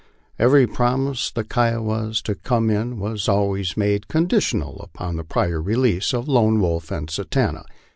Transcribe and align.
Every 0.39 0.65
promise 0.65 1.27
of 1.29 1.35
the 1.35 1.43
Kiowas 1.43 2.23
to 2.23 2.33
come 2.33 2.71
in 2.71 2.97
was 2.97 3.29
always 3.29 3.77
made 3.77 4.07
conditional 4.07 4.79
upon 4.81 5.15
the 5.15 5.23
prior 5.23 5.61
release 5.61 6.11
of 6.11 6.27
Lone 6.27 6.59
Wolf 6.59 6.89
and 6.89 7.07
Satanta. 7.07 7.65